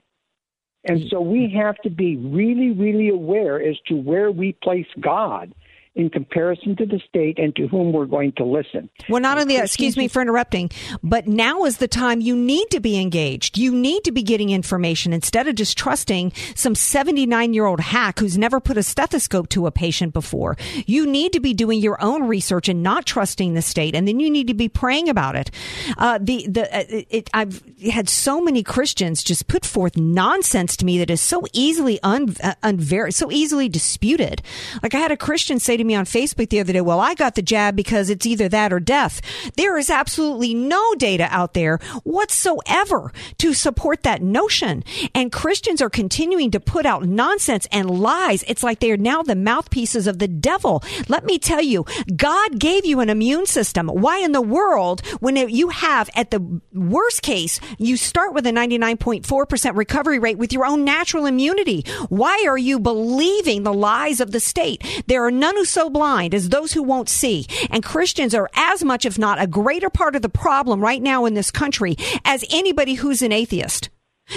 [0.85, 1.11] And mm.
[1.11, 5.53] so we have to be really, really aware as to where we place God
[5.99, 8.89] in comparison to the state and to whom we're going to listen.
[9.09, 10.71] Well, not only, excuse me for interrupting,
[11.03, 13.59] but now is the time you need to be engaged.
[13.59, 18.21] You need to be getting information instead of just trusting some 79 year old hack
[18.21, 20.57] who's never put a stethoscope to a patient before.
[20.87, 24.21] You need to be doing your own research and not trusting the state, and then
[24.21, 25.51] you need to be praying about it.
[25.97, 30.85] Uh, the the uh, it, I've had so many Christians just put forth nonsense to
[30.85, 34.43] me that is so easily un, uh, unver- so easily disputed.
[34.81, 37.15] Like I had a Christian say to me on Facebook the other day, well, I
[37.15, 39.21] got the jab because it's either that or death.
[39.57, 44.85] There is absolutely no data out there whatsoever to support that notion.
[45.15, 48.45] And Christians are continuing to put out nonsense and lies.
[48.47, 50.83] It's like they are now the mouthpieces of the devil.
[51.09, 51.85] Let me tell you,
[52.17, 53.89] God gave you an immune system.
[53.89, 58.51] Why in the world, when you have at the worst case, you start with a
[58.51, 61.85] 99.4% recovery rate with your own natural immunity?
[62.09, 64.83] Why are you believing the lies of the state?
[65.07, 67.47] There are none who so blind as those who won't see.
[67.71, 71.25] And Christians are as much, if not a greater part of the problem right now
[71.25, 73.89] in this country as anybody who's an atheist.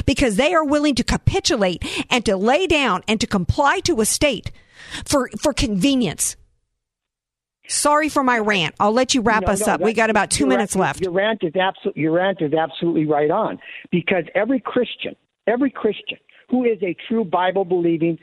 [0.06, 4.06] Because they are willing to capitulate and to lay down and to comply to a
[4.06, 4.52] state
[5.04, 6.36] for, for convenience.
[7.68, 8.76] Sorry for my rant.
[8.80, 9.82] I'll let you wrap No, us no, up.
[9.82, 11.02] We got about two minutes rant- left.
[11.02, 13.58] Your rant is absolutely your rant is absolutely right on
[13.92, 15.16] because every Christian,
[15.48, 16.20] every Christian
[16.50, 18.20] who is a true Bible believing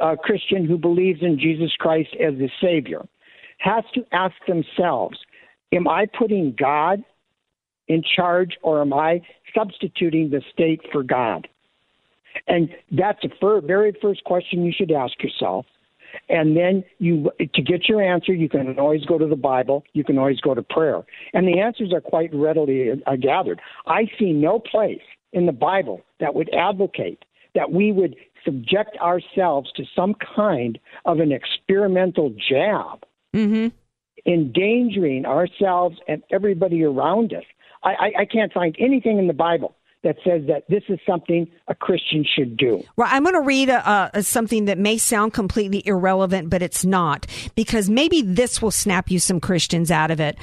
[0.00, 3.06] uh, Christian who believes in Jesus Christ as the Savior
[3.58, 5.18] has to ask themselves:
[5.72, 7.02] Am I putting God
[7.88, 9.22] in charge, or am I
[9.56, 11.48] substituting the state for God?
[12.46, 15.66] And that's the fir- very first question you should ask yourself.
[16.28, 19.84] And then you, to get your answer, you can always go to the Bible.
[19.92, 21.02] You can always go to prayer,
[21.34, 23.60] and the answers are quite readily uh, gathered.
[23.86, 27.24] I see no place in the Bible that would advocate
[27.58, 33.04] that we would subject ourselves to some kind of an experimental jab,
[33.34, 33.66] mm-hmm.
[34.24, 37.42] endangering ourselves and everybody around us.
[37.82, 39.74] I, I, I can't find anything in the Bible
[40.04, 42.82] that says that this is something a Christian should do.
[42.96, 46.84] Well, I'm going to read a, a, something that may sound completely irrelevant, but it's
[46.84, 47.26] not,
[47.56, 50.38] because maybe this will snap you some Christians out of it.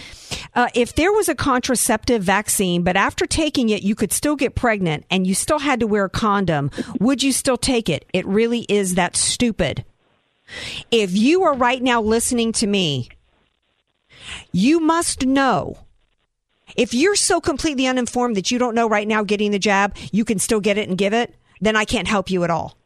[0.56, 4.56] Uh, if there was a contraceptive vaccine, but after taking it, you could still get
[4.56, 8.06] pregnant and you still had to wear a condom, would you still take it?
[8.12, 9.86] It really is that stupid.
[10.91, 13.10] If you are right now listening to me,
[14.51, 15.85] you must know
[16.76, 20.26] if you're so completely uninformed that you don't know right now getting the jab, you
[20.26, 22.78] can still get it and give it, then I can't help you at all.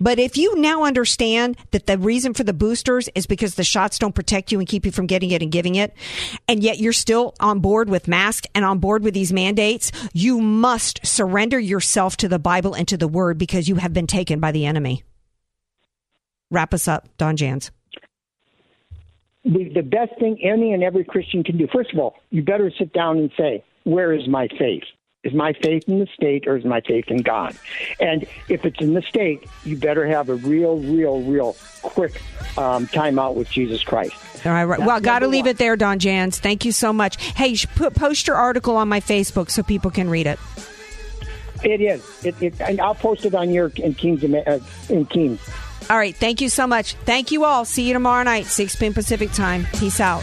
[0.00, 3.98] But if you now understand that the reason for the boosters is because the shots
[3.98, 5.94] don't protect you and keep you from getting it and giving it,
[6.48, 10.40] and yet you're still on board with masks and on board with these mandates, you
[10.40, 14.40] must surrender yourself to the Bible and to the Word because you have been taken
[14.40, 15.04] by the enemy.
[16.50, 17.70] Wrap us up, Don Jans.
[19.44, 22.70] The, the best thing any and every Christian can do, first of all, you better
[22.78, 24.84] sit down and say, Where is my faith?
[25.22, 27.54] Is my faith in the state or is my faith in God?
[28.00, 32.22] And if it's in the state, you better have a real, real, real quick
[32.56, 34.14] um, time out with Jesus Christ.
[34.46, 34.80] All right, right.
[34.80, 36.38] Well, got to leave it there, Don Jans.
[36.38, 37.22] Thank you so much.
[37.22, 40.38] Hey, put, post your article on my Facebook so people can read it.
[41.62, 42.24] It is.
[42.24, 45.46] It, it, and I'll post it on your in Kings uh, in Kings.
[45.90, 46.14] All right.
[46.14, 46.94] Thank you so much.
[47.04, 47.64] Thank you all.
[47.64, 48.94] See you tomorrow night, 6 p.m.
[48.94, 49.66] Pacific time.
[49.74, 50.22] Peace out.